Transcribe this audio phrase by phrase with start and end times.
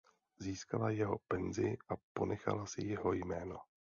[0.39, 3.57] Získala jeho penzi a ponechala si jeho jméno.